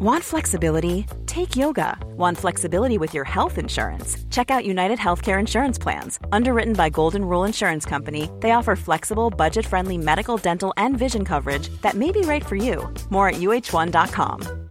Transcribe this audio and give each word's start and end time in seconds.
Want 0.00 0.22
flexibility? 0.22 1.06
Take 1.26 1.56
yoga. 1.56 1.98
Want 2.16 2.38
flexibility 2.38 2.98
with 2.98 3.14
your 3.14 3.24
health 3.24 3.58
insurance? 3.58 4.16
Check 4.30 4.48
out 4.48 4.64
United 4.64 4.96
Healthcare 4.96 5.40
Insurance 5.40 5.76
Plans. 5.76 6.20
Underwritten 6.30 6.74
by 6.74 6.88
Golden 6.88 7.24
Rule 7.24 7.42
Insurance 7.42 7.84
Company, 7.84 8.30
they 8.38 8.52
offer 8.52 8.76
flexible, 8.76 9.28
budget 9.28 9.66
friendly 9.66 9.98
medical, 9.98 10.36
dental, 10.36 10.72
and 10.76 10.96
vision 10.96 11.24
coverage 11.24 11.68
that 11.82 11.94
may 11.94 12.12
be 12.12 12.20
right 12.20 12.46
for 12.46 12.54
you. 12.54 12.88
More 13.10 13.30
at 13.30 13.40
uh1.com. 13.40 14.68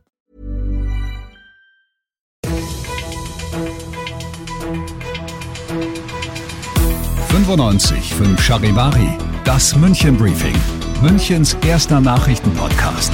95 7.32 8.14
5 8.14 8.40
Charivari, 8.40 9.18
das 9.44 9.74
München 9.74 10.18
Briefing, 10.18 10.56
Münchens 11.02 11.54
erster 11.66 12.00
Nachrichtenpodcast. 12.00 13.12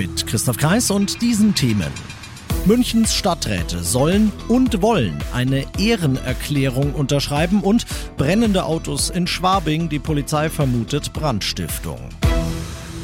Mit 0.00 0.26
Christoph 0.26 0.56
Kreis 0.56 0.90
und 0.90 1.20
diesen 1.20 1.54
Themen. 1.54 1.92
Münchens 2.64 3.14
Stadträte 3.14 3.84
sollen 3.84 4.32
und 4.48 4.80
wollen 4.80 5.18
eine 5.34 5.66
Ehrenerklärung 5.78 6.94
unterschreiben 6.94 7.60
und 7.60 7.84
brennende 8.16 8.64
Autos 8.64 9.10
in 9.10 9.26
Schwabing. 9.26 9.90
Die 9.90 9.98
Polizei 9.98 10.48
vermutet 10.48 11.12
Brandstiftung. 11.12 11.98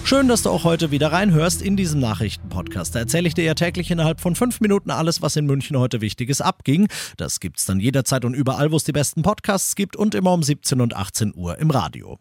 Schön, 0.05 0.27
dass 0.27 0.41
du 0.41 0.49
auch 0.49 0.65
heute 0.65 0.91
wieder 0.91 1.13
reinhörst 1.13 1.61
in 1.61 1.77
diesem 1.77 2.01
Nachrichtenpodcast. 2.01 2.95
Da 2.95 3.01
erzähle 3.01 3.29
ich 3.29 3.35
dir 3.35 3.45
ja 3.45 3.53
täglich 3.53 3.91
innerhalb 3.91 4.23
von 4.23 4.35
fünf 4.35 4.63
Minuten 4.63 4.91
alles, 4.91 5.21
was 5.21 5.37
in 5.37 5.45
München 5.45 5.79
heute 5.79 6.01
Wichtiges 6.01 6.41
abging. 6.41 6.89
Das 7.19 7.41
gibt's 7.41 7.67
dann 7.67 7.79
jederzeit 7.79 8.25
und 8.25 8.33
überall, 8.33 8.73
wo 8.73 8.77
es 8.77 8.85
die 8.85 8.93
besten 8.93 9.21
Podcasts 9.21 9.77
gibt 9.77 9.97
und 9.97 10.15
immer 10.15 10.33
um 10.33 10.43
17 10.43 10.81
und 10.81 10.97
18 10.97 11.35
Uhr 11.37 11.59
im 11.59 11.69
Radio. 11.69 12.19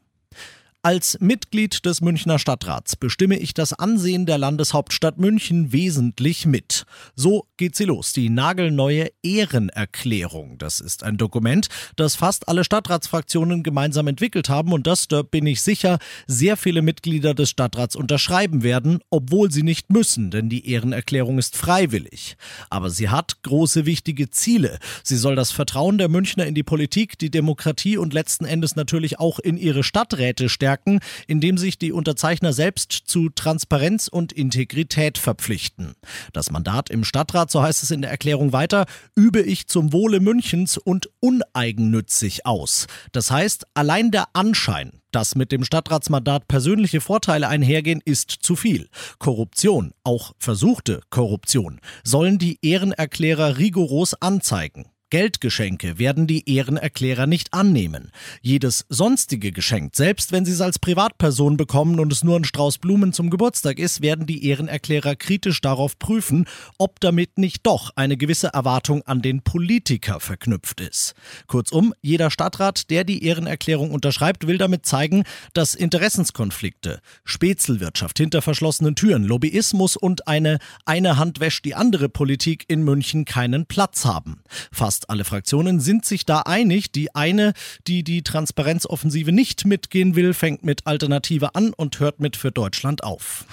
Als 0.85 1.17
Mitglied 1.19 1.83
des 1.87 2.01
Münchner 2.01 2.37
Stadtrats 2.37 2.95
bestimme 2.95 3.39
ich 3.39 3.55
das 3.55 3.73
Ansehen 3.73 4.27
der 4.27 4.37
Landeshauptstadt 4.37 5.17
München 5.17 5.71
wesentlich 5.73 6.45
mit. 6.45 6.85
So 7.15 7.47
geht 7.57 7.75
sie 7.75 7.85
los, 7.85 8.13
die 8.13 8.29
nagelneue 8.29 9.09
Ehrenerklärung. 9.23 10.59
Das 10.59 10.81
ist 10.81 11.01
ein 11.01 11.17
Dokument, 11.17 11.69
das 11.95 12.15
fast 12.15 12.47
alle 12.47 12.63
Stadtratsfraktionen 12.63 13.63
gemeinsam 13.63 14.05
entwickelt 14.05 14.47
haben 14.47 14.73
und 14.73 14.85
das, 14.85 15.07
da 15.07 15.23
bin 15.23 15.47
ich 15.47 15.63
sicher, 15.63 15.97
sehr 16.27 16.55
viele 16.55 16.83
Mitglieder 16.83 17.33
des 17.33 17.49
Stadtrats 17.49 17.95
unterschreiben 17.95 18.61
werden, 18.61 18.99
obwohl 19.09 19.51
sie 19.51 19.63
nicht 19.63 19.89
müssen, 19.89 20.29
denn 20.29 20.49
die 20.49 20.69
Ehrenerklärung 20.69 21.39
ist 21.39 21.57
freiwillig. 21.57 22.37
Aber 22.69 22.91
sie 22.91 23.09
hat 23.09 23.41
große 23.41 23.87
wichtige 23.87 24.29
Ziele. 24.29 24.77
Sie 25.01 25.17
soll 25.17 25.35
das 25.35 25.51
Vertrauen 25.51 25.97
der 25.97 26.09
Münchner 26.09 26.45
in 26.45 26.53
die 26.53 26.61
Politik, 26.61 27.17
die 27.17 27.31
Demokratie 27.31 27.97
und 27.97 28.13
letzten 28.13 28.45
Endes 28.45 28.75
natürlich 28.75 29.17
auch 29.17 29.39
in 29.39 29.57
ihre 29.57 29.83
Stadträte 29.83 30.47
stärken 30.47 30.74
stärken, 30.75 30.99
indem 31.27 31.57
sich 31.57 31.77
die 31.77 31.91
Unterzeichner 31.91 32.53
selbst 32.53 32.91
zu 32.91 33.29
Transparenz 33.29 34.07
und 34.07 34.33
Integrität 34.33 35.17
verpflichten. 35.17 35.95
Das 36.33 36.51
Mandat 36.51 36.89
im 36.89 37.03
Stadtrat, 37.03 37.49
so 37.49 37.61
heißt 37.61 37.83
es 37.83 37.91
in 37.91 38.01
der 38.01 38.11
Erklärung 38.11 38.51
weiter, 38.51 38.85
übe 39.15 39.41
ich 39.41 39.67
zum 39.67 39.93
Wohle 39.93 40.19
Münchens 40.19 40.77
und 40.77 41.09
uneigennützig 41.21 42.45
aus. 42.45 42.87
Das 43.11 43.31
heißt, 43.31 43.65
allein 43.73 44.11
der 44.11 44.27
Anschein, 44.33 44.91
dass 45.11 45.35
mit 45.35 45.51
dem 45.51 45.63
Stadtratsmandat 45.63 46.47
persönliche 46.47 46.99
Vorteile 46.99 47.47
einhergehen, 47.47 48.01
ist 48.03 48.31
zu 48.31 48.55
viel. 48.55 48.89
Korruption, 49.17 49.93
auch 50.03 50.33
versuchte 50.37 51.01
Korruption, 51.09 51.79
sollen 52.03 52.37
die 52.37 52.59
Ehrenerklärer 52.61 53.57
rigoros 53.57 54.13
anzeigen. 54.21 54.85
Geldgeschenke 55.09 55.99
werden 55.99 56.27
die 56.27 56.49
Ehrenerklärer 56.49 57.27
nicht 57.27 57.53
annehmen. 57.53 58.11
Jedes 58.41 58.85
sonstige 58.89 59.51
Geschenk, 59.51 59.95
selbst 59.95 60.31
wenn 60.31 60.45
sie 60.45 60.51
es 60.51 60.61
als 60.61 60.79
Privatperson 60.79 61.57
bekommen 61.57 61.99
und 61.99 62.11
es 62.11 62.23
nur 62.23 62.37
ein 62.37 62.43
Strauß 62.43 62.79
Blumen 62.79 63.13
zum 63.13 63.29
Geburtstag 63.29 63.79
ist, 63.79 64.01
werden 64.01 64.25
die 64.25 64.45
Ehrenerklärer 64.45 65.15
kritisch 65.15 65.61
darauf 65.61 65.99
prüfen, 65.99 66.45
ob 66.77 66.99
damit 66.99 67.37
nicht 67.37 67.65
doch 67.65 67.91
eine 67.95 68.17
gewisse 68.17 68.47
Erwartung 68.47 69.03
an 69.03 69.21
den 69.21 69.41
Politiker 69.41 70.19
verknüpft 70.19 70.81
ist. 70.81 71.13
Kurzum, 71.47 71.93
jeder 72.01 72.31
Stadtrat, 72.31 72.89
der 72.89 73.03
die 73.03 73.23
Ehrenerklärung 73.23 73.91
unterschreibt, 73.91 74.47
will 74.47 74.57
damit 74.57 74.85
zeigen, 74.85 75.23
dass 75.53 75.75
Interessenskonflikte, 75.75 76.99
Spätzelwirtschaft 77.23 78.17
hinter 78.17 78.41
verschlossenen 78.41 78.95
Türen, 78.95 79.23
Lobbyismus 79.23 79.95
und 79.95 80.27
eine 80.27 80.59
eine 80.85 81.17
Hand 81.17 81.39
wäscht 81.39 81.65
die 81.65 81.75
andere 81.75 82.09
Politik 82.09 82.65
in 82.67 82.83
München 82.83 83.25
keinen 83.25 83.65
Platz 83.65 84.05
haben. 84.05 84.41
Fast 84.71 84.94
Fast 84.95 85.09
alle 85.09 85.25
Fraktionen 85.25 85.81
sind 85.81 86.05
sich 86.05 86.25
da 86.25 86.43
einig. 86.43 86.89
Die 86.89 87.13
eine, 87.13 87.51
die 87.85 88.01
die 88.05 88.21
Transparenzoffensive 88.21 89.33
nicht 89.33 89.65
mitgehen 89.65 90.15
will, 90.15 90.33
fängt 90.33 90.63
mit 90.63 90.87
Alternative 90.87 91.53
an 91.53 91.73
und 91.73 91.99
hört 91.99 92.21
mit 92.21 92.37
für 92.37 92.49
Deutschland 92.49 93.03
auf. 93.03 93.43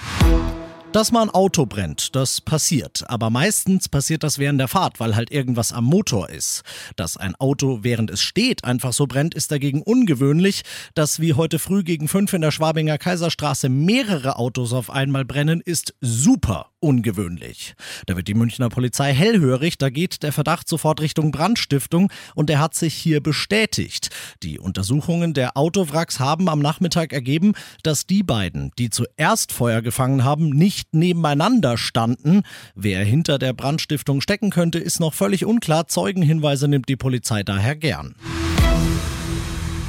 Dass 0.93 1.11
mal 1.11 1.23
ein 1.23 1.31
Auto 1.31 1.67
brennt, 1.67 2.15
das 2.15 2.41
passiert. 2.41 3.03
Aber 3.09 3.29
meistens 3.31 3.89
passiert 3.89 4.23
das 4.23 4.39
während 4.39 4.61
der 4.61 4.69
Fahrt, 4.69 5.01
weil 5.01 5.17
halt 5.17 5.33
irgendwas 5.33 5.73
am 5.73 5.83
Motor 5.83 6.31
ist. 6.31 6.63
Dass 6.95 7.17
ein 7.17 7.35
Auto, 7.35 7.81
während 7.83 8.13
es 8.13 8.23
steht, 8.23 8.63
einfach 8.63 8.93
so 8.93 9.09
brennt, 9.09 9.35
ist 9.35 9.51
dagegen 9.51 9.83
ungewöhnlich. 9.83 10.63
Dass 10.95 11.19
wie 11.19 11.35
heute 11.35 11.59
früh 11.59 11.83
gegen 11.83 12.07
fünf 12.07 12.33
in 12.35 12.43
der 12.43 12.53
Schwabinger 12.53 12.99
Kaiserstraße 12.99 13.69
mehrere 13.69 14.37
Autos 14.37 14.73
auf 14.73 14.91
einmal 14.91 15.25
brennen, 15.25 15.61
ist 15.61 15.93
super 16.01 16.72
ungewöhnlich. 16.83 17.75
Da 18.07 18.17
wird 18.17 18.29
die 18.29 18.35
Münchner 18.35 18.69
Polizei 18.69 19.13
hellhörig, 19.13 19.79
da 19.79 19.91
geht 19.91 20.23
der 20.23 20.33
Verdacht 20.33 20.69
sofort 20.69 21.01
Richtung 21.01 21.31
Brandstiftung 21.31 22.11
und 22.35 22.49
der 22.49 22.59
hat 22.59 22.75
sich 22.75 22.95
hier 22.95 23.23
bestätigt. 23.23 24.11
Die 24.43 24.59
Untersuchungen 24.59 25.35
der 25.35 25.57
Autowracks 25.57 26.19
haben 26.21 26.49
am 26.49 26.59
Nachmittag 26.59 27.13
ergeben, 27.13 27.53
dass 27.83 28.07
die 28.07 28.23
beiden, 28.23 28.73
die 28.79 28.91
zuerst 28.91 29.53
Feuer 29.53 29.83
gefangen 29.83 30.25
haben, 30.25 30.51
nicht 30.51 30.93
nebeneinander 30.95 31.79
standen. 31.79 32.43
Wer 32.75 33.05
hinter 33.05 33.39
der 33.39 33.53
Brandstiftung 33.53 34.21
stecken 34.21 34.51
könnte, 34.51 34.79
ist 34.79 35.01
noch 35.01 35.15
völlig 35.15 35.45
unklar. 35.45 35.87
Zeugenhinweise 35.87 36.69
nimmt 36.69 36.89
die 36.89 36.97
Polizei 36.97 37.43
daher 37.43 37.77
gern. 37.77 38.15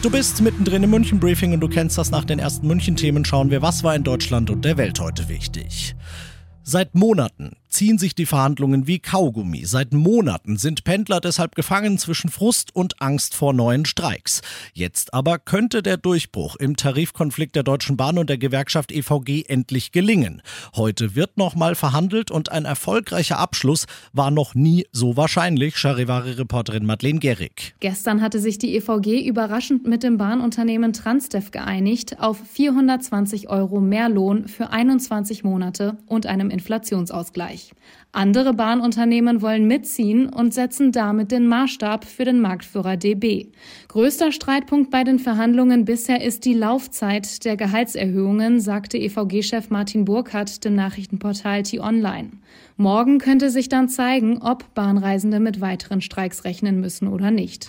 Du 0.04 0.10
bist 0.10 0.42
mittendrin 0.42 0.84
im 0.84 0.90
München-Briefing 0.90 1.54
und 1.54 1.62
du 1.62 1.70
kennst 1.70 1.98
das 1.98 2.12
nach 2.12 2.26
den 2.26 2.38
ersten 2.38 2.68
München-Themen. 2.68 3.24
Schauen 3.24 3.50
wir, 3.52 3.62
was 3.62 3.86
war 3.86 3.96
in 3.96 4.04
Deutschland 4.04 4.50
und 4.50 4.66
der 4.66 4.76
Welt 4.76 5.00
heute 5.00 5.30
wichtig. 5.30 5.96
Seit 6.66 6.96
Monaten 6.96 7.58
ziehen 7.74 7.98
sich 7.98 8.16
die 8.16 8.26
Verhandlungen 8.26 8.88
wie 8.88 9.00
Kaugummi. 9.00 9.66
Seit 9.66 9.94
Monaten 9.94 10.58
sind 10.58 10.84
Pendler 10.84 11.20
deshalb 11.20 11.56
gefangen 11.56 11.98
zwischen 11.98 12.30
Frust 12.30 12.76
und 12.76 13.02
Angst 13.02 13.34
vor 13.36 13.52
neuen 13.52 13.86
Streiks. 13.86 14.42
Jetzt 14.74 15.14
aber 15.14 15.40
könnte 15.40 15.82
der 15.82 15.98
Durchbruch 15.98 16.56
im 16.56 16.76
Tarifkonflikt 16.76 17.56
der 17.56 17.64
Deutschen 17.64 17.98
Bahn 17.98 18.18
und 18.18 18.30
der 18.30 18.38
Gewerkschaft 18.38 18.92
EVG 18.92 19.46
endlich 19.48 19.92
gelingen. 19.92 20.42
Heute 20.76 21.16
wird 21.16 21.38
nochmal 21.38 21.76
verhandelt 21.76 22.30
und 22.30 22.52
ein 22.52 22.66
erfolgreicher 22.66 23.40
Abschluss 23.40 23.86
war 24.14 24.30
noch 24.30 24.54
nie 24.54 24.86
so 24.92 25.18
wahrscheinlich, 25.18 25.78
Charivari-Reporterin 25.78 26.86
Madeleine 26.86 27.20
Gehrig. 27.20 27.76
Gestern 27.80 28.22
hatte 28.22 28.40
sich 28.40 28.60
die 28.60 28.76
EVG 28.76 29.28
überraschend 29.28 29.88
mit 29.88 30.04
dem 30.04 30.18
Bahnunternehmen 30.18 30.94
Transdev 30.94 31.52
geeinigt 31.52 32.20
auf 32.20 32.40
420 32.54 33.50
Euro 33.50 33.82
mehr 33.82 34.10
Lohn 34.10 34.48
für 34.48 34.70
21 34.70 35.44
Monate 35.44 35.98
und 36.06 36.28
einem 36.28 36.52
Inflationsausgleich. 36.52 37.63
Andere 38.12 38.54
Bahnunternehmen 38.54 39.42
wollen 39.42 39.68
mitziehen 39.68 40.30
und 40.30 40.54
setzen 40.54 40.92
damit 40.92 41.32
den 41.32 41.48
Maßstab 41.48 42.06
für 42.06 42.26
den 42.26 42.42
Marktführer 42.42 42.96
DB. 42.96 43.48
Größter 43.88 44.32
Streitpunkt 44.32 44.92
bei 44.92 45.04
den 45.04 45.18
Verhandlungen 45.18 45.84
bisher 45.84 46.24
ist 46.24 46.46
die 46.46 46.54
Laufzeit 46.54 47.44
der 47.44 47.58
Gehaltserhöhungen, 47.58 48.60
sagte 48.60 49.00
EVG-Chef 49.00 49.72
Martin 49.72 50.06
Burkhardt 50.06 50.64
dem 50.64 50.76
Nachrichtenportal 50.76 51.64
T-Online. 51.64 52.30
Morgen 52.78 53.18
könnte 53.18 53.50
sich 53.50 53.68
dann 53.68 53.90
zeigen, 53.90 54.38
ob 54.44 54.76
Bahnreisende 54.76 55.40
mit 55.40 55.60
weiteren 55.60 56.02
Streiks 56.02 56.44
rechnen 56.44 56.80
müssen 56.80 57.08
oder 57.08 57.32
nicht. 57.32 57.68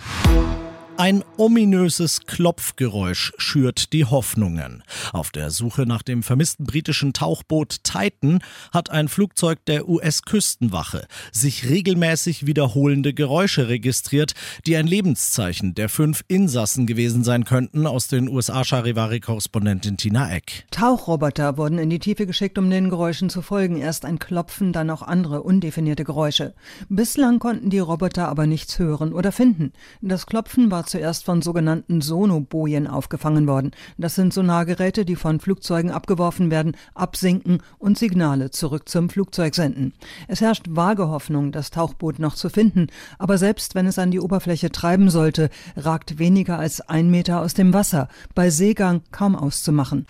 Ein 0.97 1.25
ominöses 1.35 2.21
Klopfgeräusch 2.21 3.33
schürt 3.37 3.91
die 3.91 4.05
Hoffnungen. 4.05 4.81
Auf 5.11 5.29
der 5.29 5.51
Suche 5.51 5.85
nach 5.85 6.01
dem 6.01 6.23
vermissten 6.23 6.65
britischen 6.65 7.11
Tauchboot 7.11 7.83
Titan 7.83 8.39
hat 8.71 8.91
ein 8.91 9.09
Flugzeug 9.09 9.59
der 9.65 9.89
US-Küstenwache 9.89 11.05
sich 11.33 11.67
regelmäßig 11.67 12.45
wiederholende 12.45 13.13
Geräusche 13.13 13.67
registriert, 13.67 14.35
die 14.65 14.77
ein 14.77 14.87
Lebenszeichen 14.87 15.75
der 15.75 15.89
fünf 15.89 16.23
Insassen 16.29 16.87
gewesen 16.87 17.25
sein 17.25 17.43
könnten, 17.43 17.87
aus 17.87 18.07
den 18.07 18.29
USA 18.29 18.63
Charivari-Korrespondentin 18.63 19.97
Tina 19.97 20.33
Eck. 20.33 20.65
Tauchroboter 20.71 21.57
wurden 21.57 21.77
in 21.77 21.89
die 21.89 21.99
Tiefe 21.99 22.25
geschickt, 22.25 22.57
um 22.57 22.69
den 22.69 22.89
Geräuschen 22.89 23.29
zu 23.29 23.41
folgen. 23.41 23.75
Erst 23.75 24.05
ein 24.05 24.17
Klopfen, 24.17 24.71
dann 24.71 24.89
auch 24.89 25.01
andere 25.01 25.43
undefinierte 25.43 26.05
Geräusche. 26.05 26.53
Bislang 26.87 27.39
konnten 27.39 27.69
die 27.69 27.79
Roboter 27.79 28.29
aber 28.29 28.47
nichts 28.47 28.79
hören 28.79 29.11
oder 29.11 29.33
finden. 29.33 29.73
Das 30.01 30.25
Klopfen 30.25 30.71
war 30.71 30.84
zuerst 30.85 31.25
von 31.25 31.41
sogenannten 31.41 32.01
Sonobojen 32.01 32.87
aufgefangen 32.87 33.47
worden. 33.47 33.71
Das 33.97 34.15
sind 34.15 34.33
Sonargeräte, 34.33 35.05
die 35.05 35.15
von 35.15 35.39
Flugzeugen 35.39 35.91
abgeworfen 35.91 36.51
werden, 36.51 36.75
absinken 36.93 37.59
und 37.77 37.97
Signale 37.97 38.51
zurück 38.51 38.89
zum 38.89 39.09
Flugzeug 39.09 39.55
senden. 39.55 39.93
Es 40.27 40.41
herrscht 40.41 40.65
vage 40.69 41.07
Hoffnung, 41.07 41.51
das 41.51 41.71
Tauchboot 41.71 42.19
noch 42.19 42.35
zu 42.35 42.49
finden, 42.49 42.87
aber 43.19 43.37
selbst 43.37 43.75
wenn 43.75 43.87
es 43.87 43.99
an 43.99 44.11
die 44.11 44.19
Oberfläche 44.19 44.71
treiben 44.71 45.09
sollte, 45.09 45.49
ragt 45.75 46.19
weniger 46.19 46.59
als 46.59 46.81
ein 46.81 47.09
Meter 47.09 47.41
aus 47.41 47.53
dem 47.53 47.73
Wasser, 47.73 48.07
bei 48.33 48.49
Seegang 48.49 49.01
kaum 49.11 49.35
auszumachen. 49.35 50.05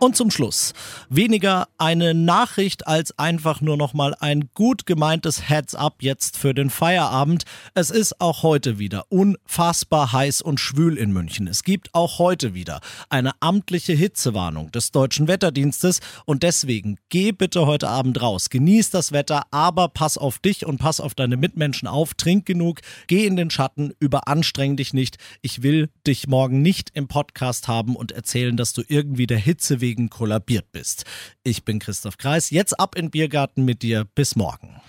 Und 0.00 0.16
zum 0.16 0.30
Schluss 0.30 0.72
weniger 1.10 1.68
eine 1.76 2.14
Nachricht 2.14 2.86
als 2.86 3.18
einfach 3.18 3.60
nur 3.60 3.76
noch 3.76 3.92
mal 3.92 4.14
ein 4.18 4.48
gut 4.54 4.86
gemeintes 4.86 5.50
Heads 5.50 5.74
up 5.74 5.96
jetzt 6.00 6.38
für 6.38 6.54
den 6.54 6.70
Feierabend. 6.70 7.44
Es 7.74 7.90
ist 7.90 8.18
auch 8.18 8.42
heute 8.42 8.78
wieder 8.78 9.04
unfassbar 9.10 10.10
heiß 10.10 10.40
und 10.40 10.58
schwül 10.58 10.96
in 10.96 11.12
München. 11.12 11.46
Es 11.46 11.64
gibt 11.64 11.94
auch 11.94 12.18
heute 12.18 12.54
wieder 12.54 12.80
eine 13.10 13.32
amtliche 13.40 13.92
Hitzewarnung 13.92 14.72
des 14.72 14.90
deutschen 14.90 15.28
Wetterdienstes 15.28 16.00
und 16.24 16.44
deswegen 16.44 16.96
geh 17.10 17.32
bitte 17.32 17.66
heute 17.66 17.90
Abend 17.90 18.22
raus. 18.22 18.48
Genieß 18.48 18.88
das 18.88 19.12
Wetter, 19.12 19.42
aber 19.50 19.88
pass 19.88 20.16
auf 20.16 20.38
dich 20.38 20.64
und 20.64 20.78
pass 20.78 21.00
auf 21.00 21.14
deine 21.14 21.36
Mitmenschen 21.36 21.86
auf. 21.86 22.14
Trink 22.14 22.46
genug, 22.46 22.80
geh 23.06 23.26
in 23.26 23.36
den 23.36 23.50
Schatten, 23.50 23.92
überanstreng 24.00 24.78
dich 24.78 24.94
nicht. 24.94 25.18
Ich 25.42 25.62
will 25.62 25.90
dich 26.06 26.26
morgen 26.26 26.62
nicht 26.62 26.88
im 26.94 27.06
Podcast 27.06 27.68
haben 27.68 27.96
und 27.96 28.12
erzählen, 28.12 28.56
dass 28.56 28.72
du 28.72 28.82
irgendwie 28.88 29.26
der 29.26 29.36
Hitze 29.36 29.82
wegen 29.82 29.89
deswegen 29.90 30.10
kollabiert 30.10 30.70
bist. 30.72 31.04
Ich 31.42 31.64
bin 31.64 31.78
Christoph 31.78 32.16
Kreis, 32.16 32.50
jetzt 32.50 32.78
ab 32.78 32.94
in 32.96 33.10
Biergarten 33.10 33.64
mit 33.64 33.82
dir. 33.82 34.06
Bis 34.14 34.36
morgen. 34.36 34.80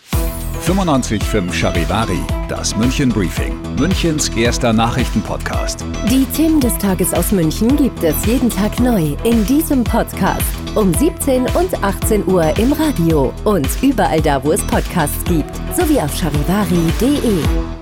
95.5 0.65 1.51
Charivari, 1.51 2.19
das 2.47 2.75
München 2.75 3.09
Briefing, 3.09 3.59
Münchens 3.79 4.29
erster 4.29 4.71
Nachrichtenpodcast. 4.73 5.83
Die 6.07 6.23
Themen 6.35 6.59
des 6.59 6.77
Tages 6.77 7.15
aus 7.15 7.31
München 7.31 7.75
gibt 7.77 8.03
es 8.03 8.25
jeden 8.27 8.51
Tag 8.51 8.79
neu 8.79 9.15
in 9.23 9.43
diesem 9.47 9.83
Podcast. 9.83 10.45
Um 10.75 10.93
17 10.93 11.47
und 11.55 11.83
18 11.83 12.27
Uhr 12.27 12.55
im 12.59 12.73
Radio 12.73 13.33
und 13.43 13.67
überall 13.81 14.21
da, 14.21 14.43
wo 14.43 14.51
es 14.51 14.61
Podcasts 14.67 15.23
gibt, 15.25 15.55
sowie 15.75 15.99
auf 15.99 16.15
charivari.de. 16.15 17.80